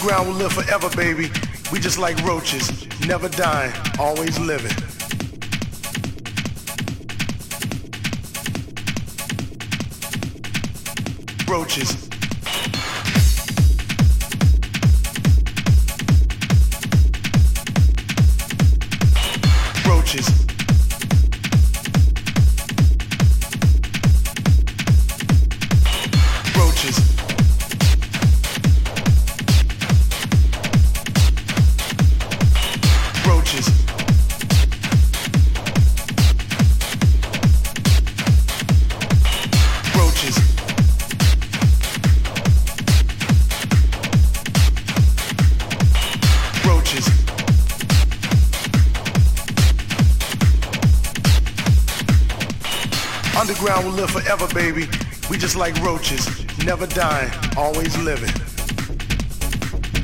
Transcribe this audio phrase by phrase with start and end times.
[0.00, 1.30] Underground will live forever, baby.
[1.70, 4.72] We just like roaches, never dying, always living.
[11.46, 12.08] Roaches.
[19.86, 20.49] Roaches.
[54.30, 54.88] Forever, baby.
[55.28, 56.24] We just like roaches,
[56.64, 58.30] never dying, always living.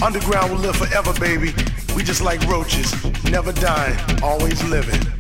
[0.03, 1.55] Underground will live forever, baby.
[1.95, 2.93] We just like roaches,
[3.31, 5.16] never dying, always living.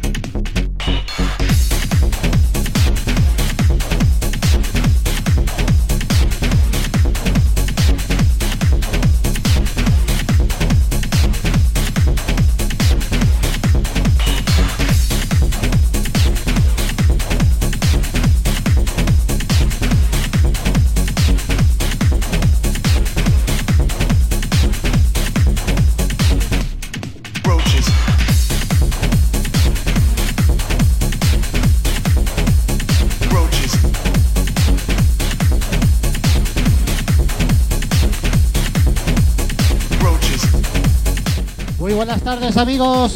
[41.96, 43.14] Buenas tardes amigos.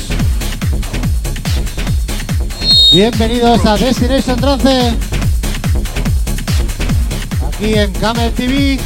[2.91, 4.95] Bienvenidos a Destination Trance.
[7.47, 8.81] Aquí en Camel TV.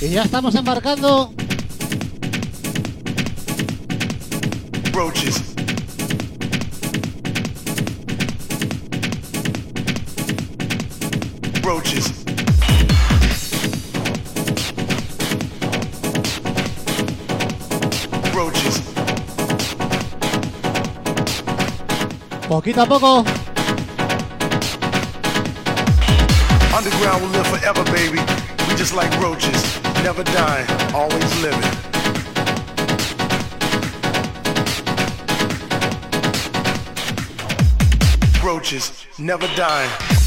[0.00, 1.34] Y ya estamos embarcando.
[4.94, 5.42] Roaches.
[11.62, 12.19] Roaches.
[22.50, 23.18] Poquito a poco.
[26.76, 28.18] Underground will live forever, baby.
[28.66, 31.70] We just like roaches, never dying, always living.
[38.42, 40.19] Roaches, never dying.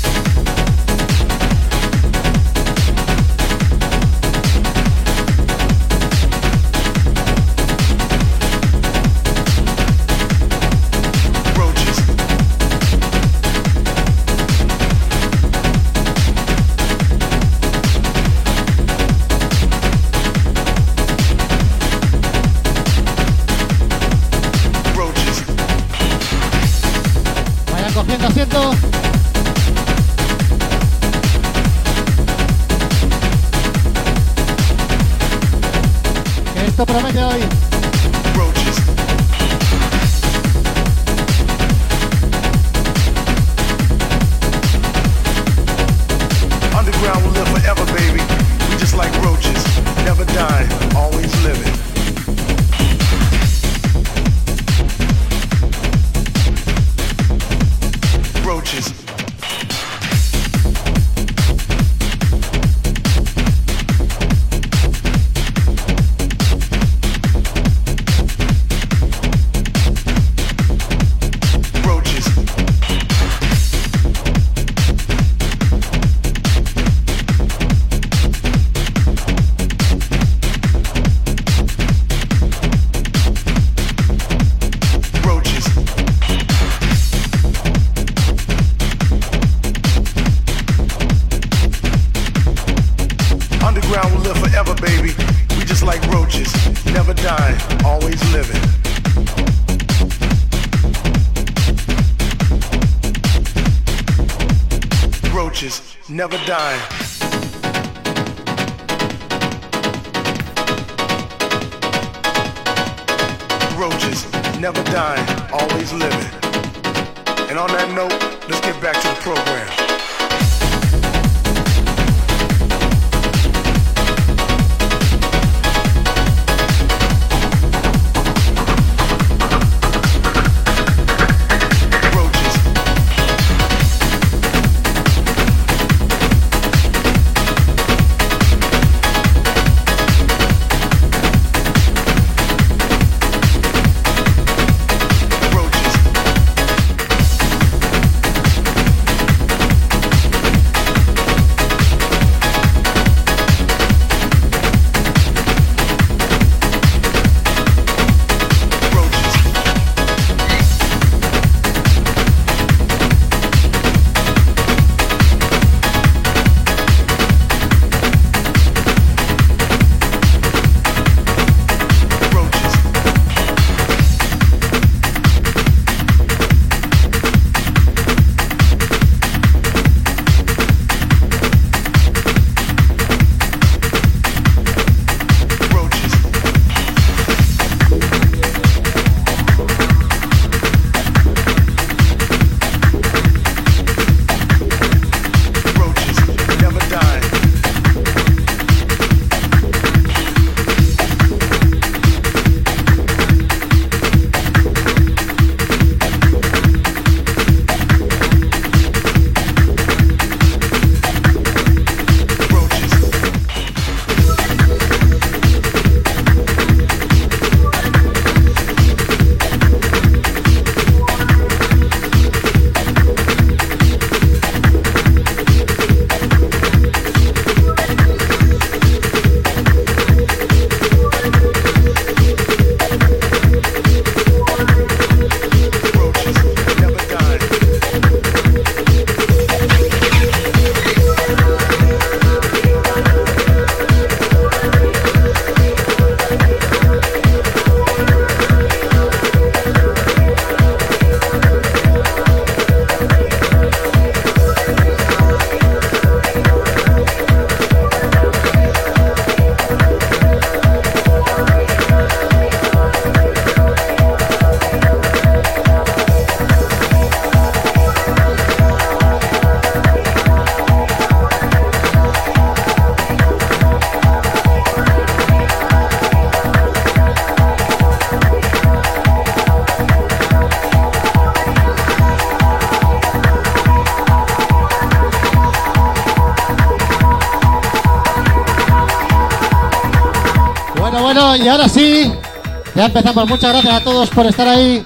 [293.13, 294.83] pues muchas gracias a todos por estar ahí.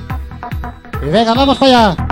[1.02, 2.07] Y venga, vamos para allá.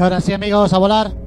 [0.00, 1.19] Ahora sí, amigos, a volar.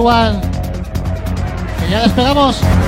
[0.00, 0.40] Suban,
[1.78, 2.79] que ya despegamos.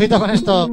[0.00, 0.69] Ojito con esto.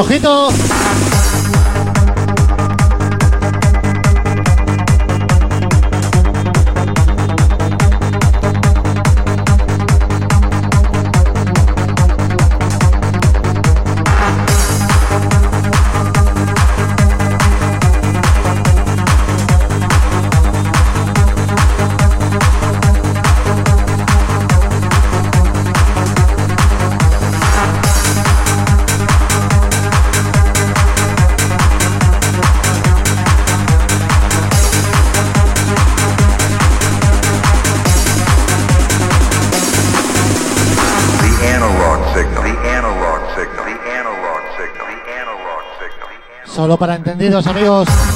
[0.00, 0.18] Y
[47.20, 48.09] entendidos, amigos.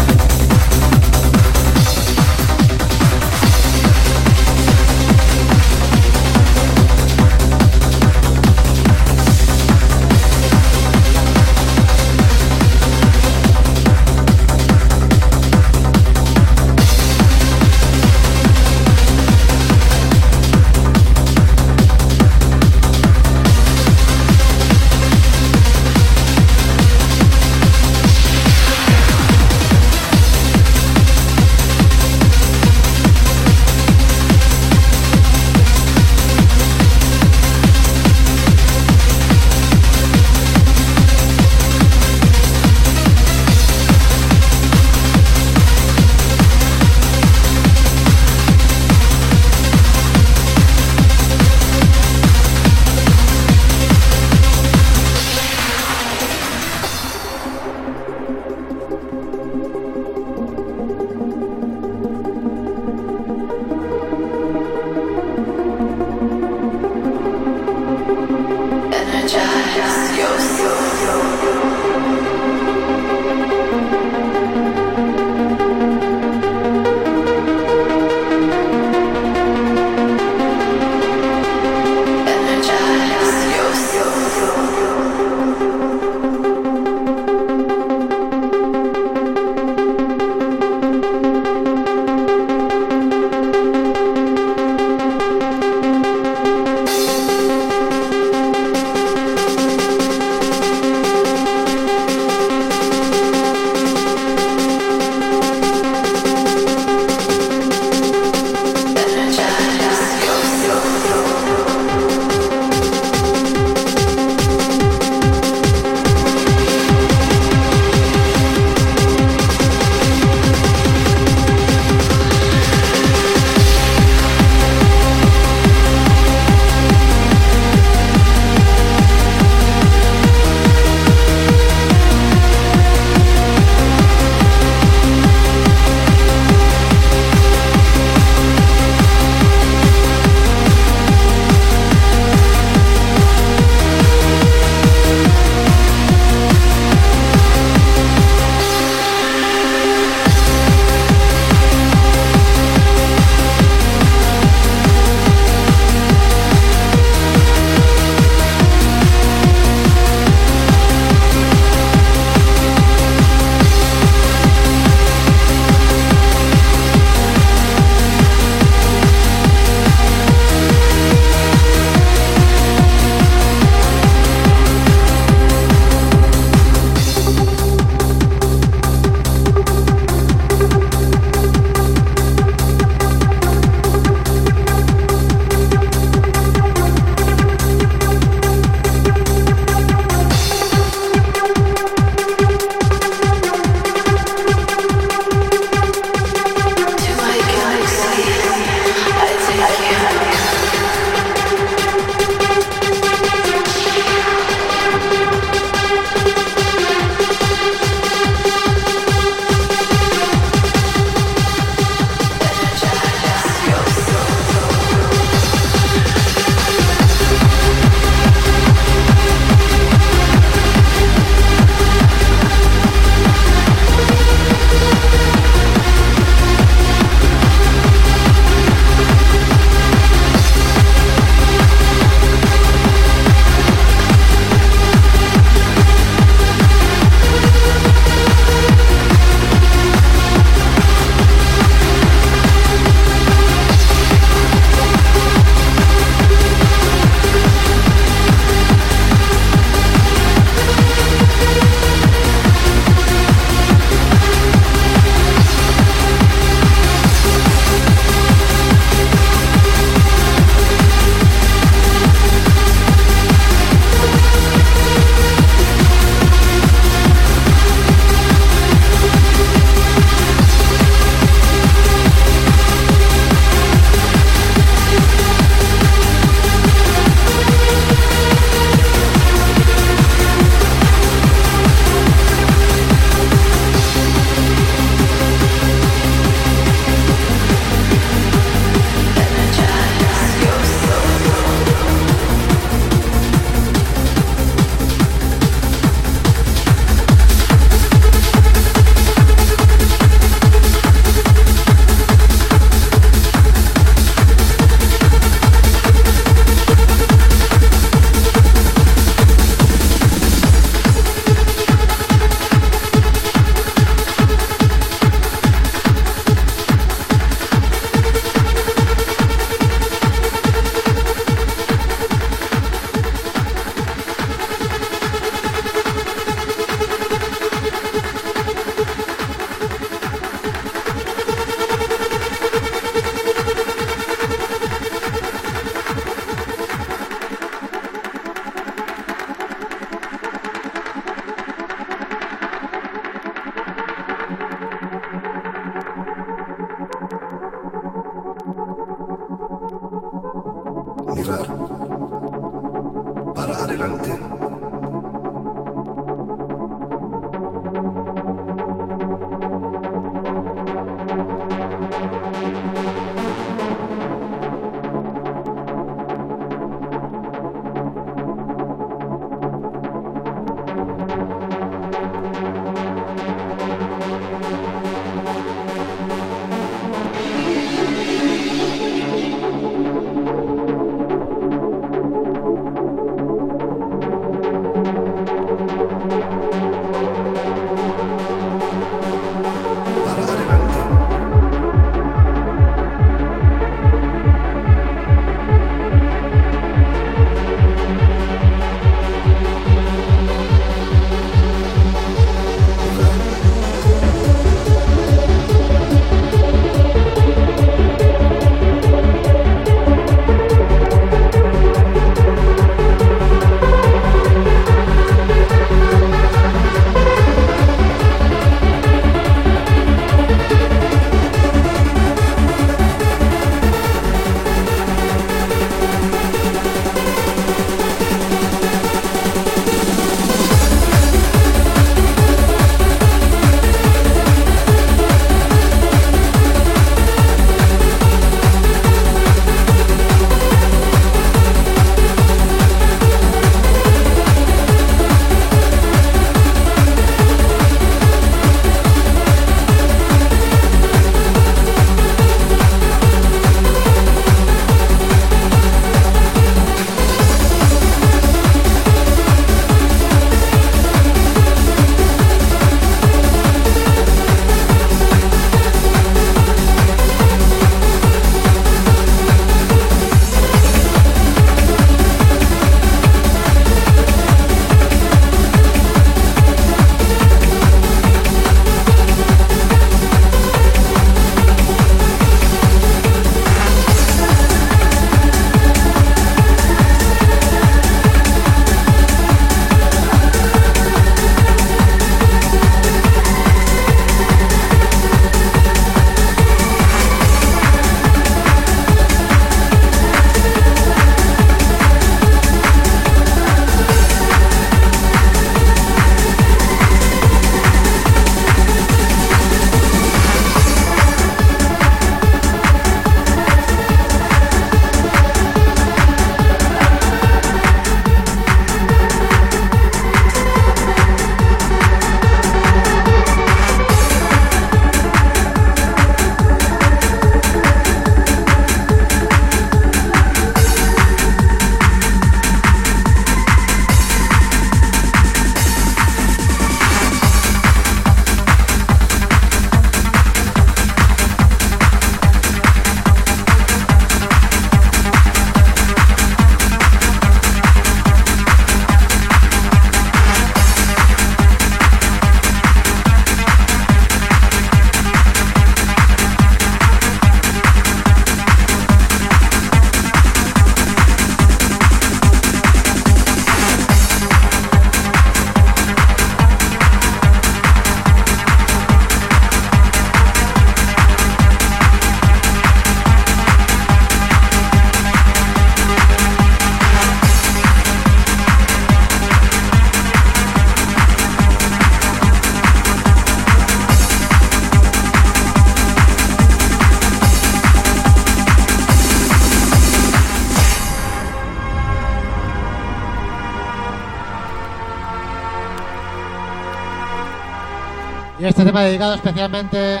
[598.42, 600.00] Y este tema dedicado especialmente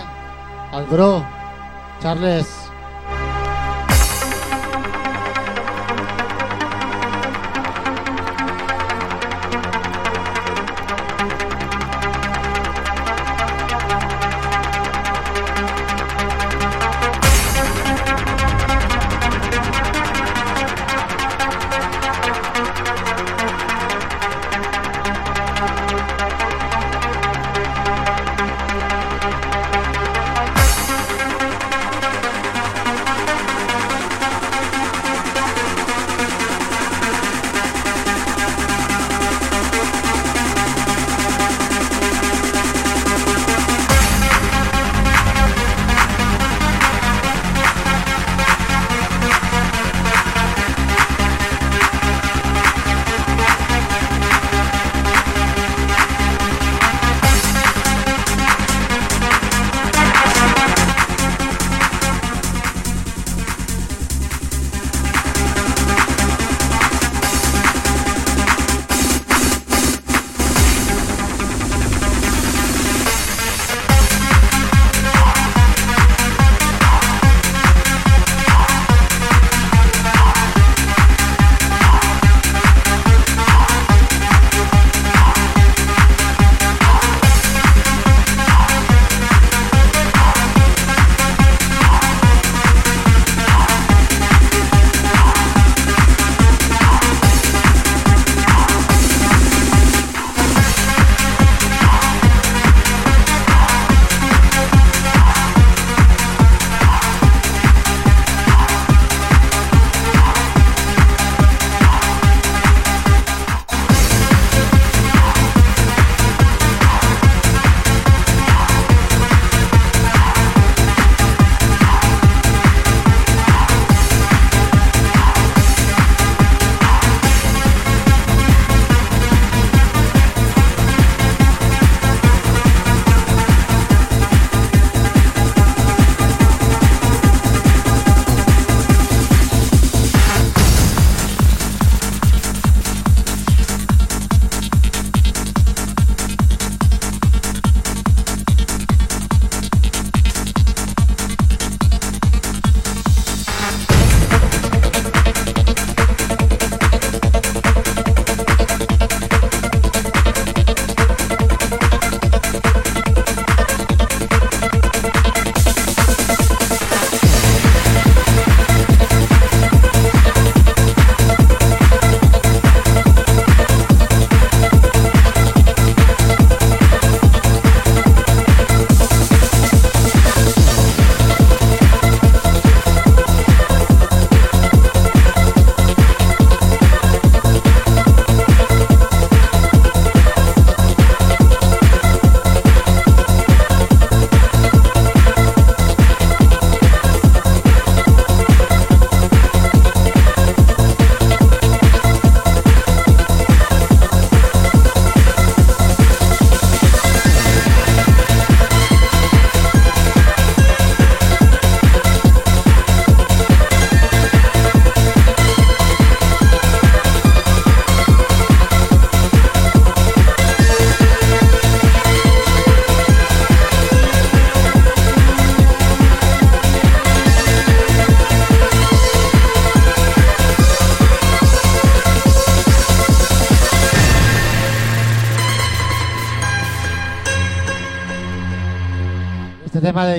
[0.72, 1.24] al bro
[2.00, 2.61] Charles.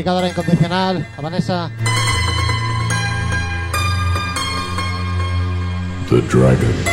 [0.03, 1.71] Tema dedicado a la incondicional, a Vanessa.
[6.09, 6.92] The Dragon.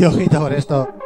[0.00, 0.99] Y ojito por esto.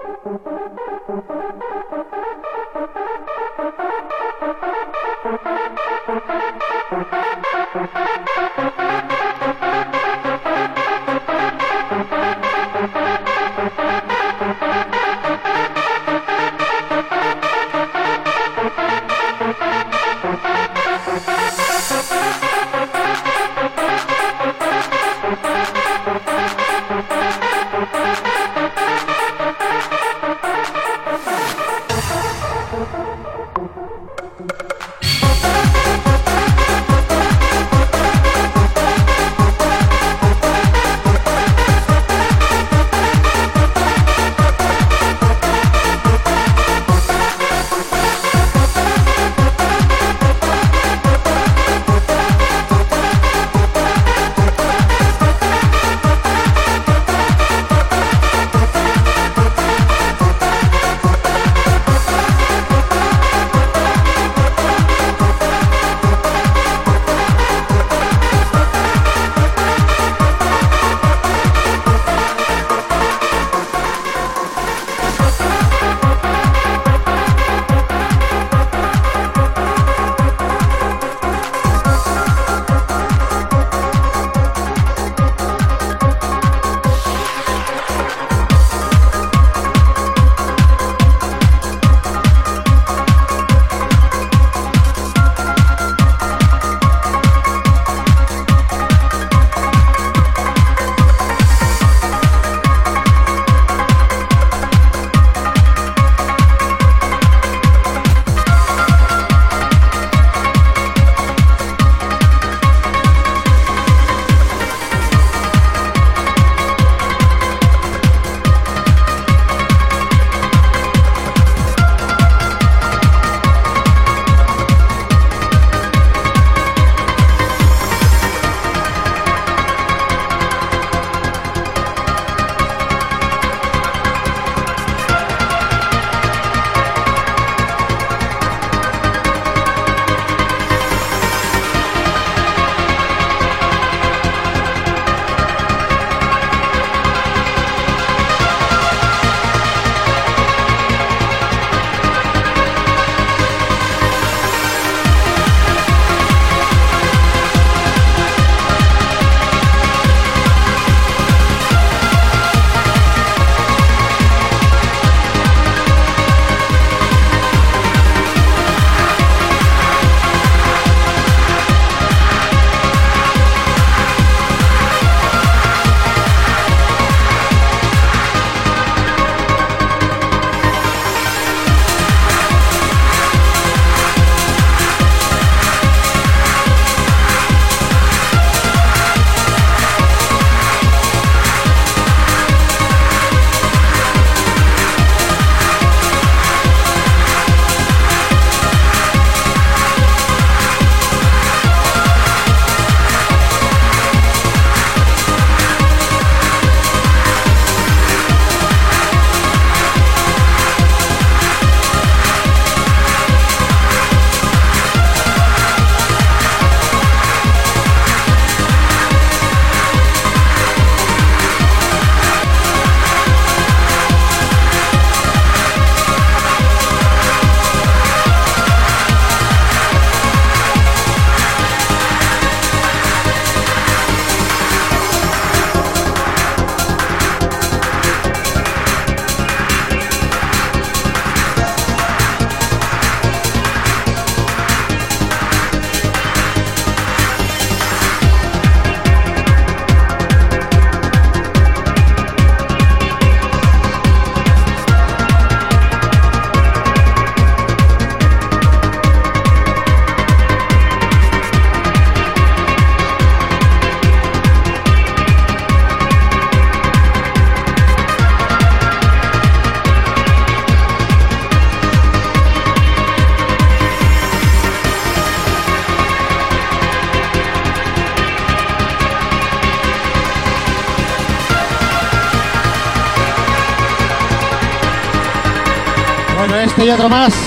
[286.84, 287.43] Y otro más.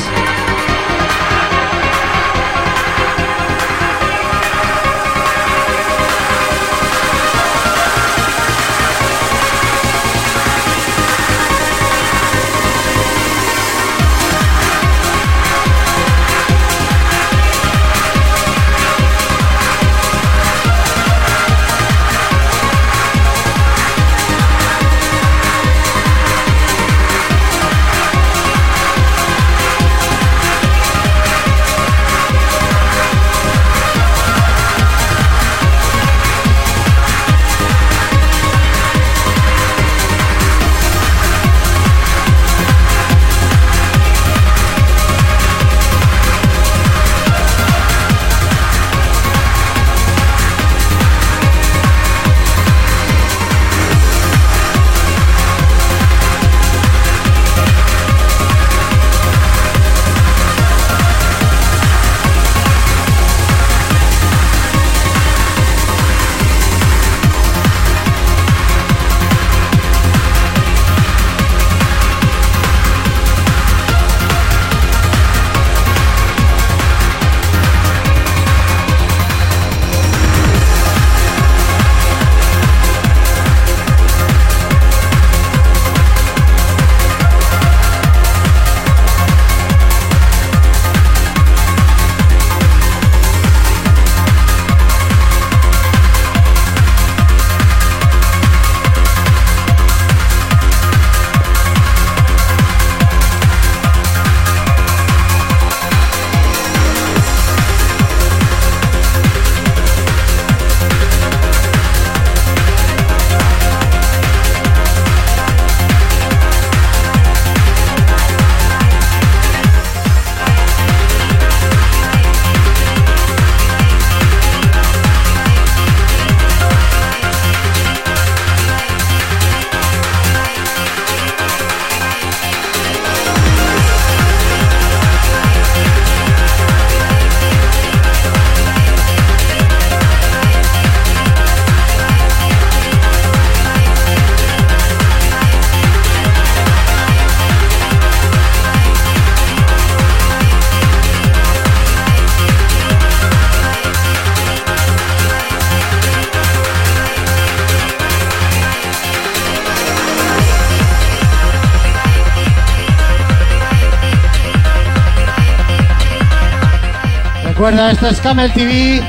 [167.78, 169.04] Esto es Camel TV.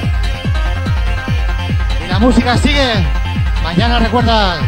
[2.05, 3.03] Y la música sigue.
[3.63, 4.59] Mañana recuerda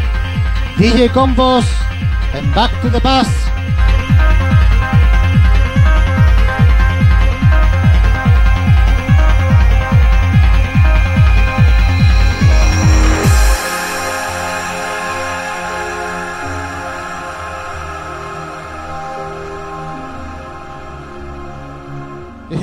[0.77, 1.65] DJ Combos
[2.33, 3.50] en Back to the Past.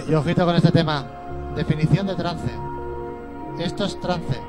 [0.09, 1.05] Y ojito con este tema.
[1.55, 2.51] Definición de trance.
[3.59, 4.41] Esto es trance.